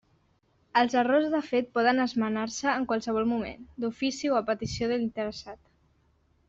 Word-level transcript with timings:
Els 0.79 0.95
errors 1.01 1.27
de 1.33 1.41
fet 1.49 1.69
poden 1.75 2.05
esmenar-se 2.07 2.73
en 2.73 2.89
qualsevol 2.93 3.31
moment, 3.35 3.71
d'ofici 3.85 4.35
o 4.35 4.41
a 4.43 4.45
petició 4.53 4.93
de 4.95 5.03
l'interessat. 5.03 5.65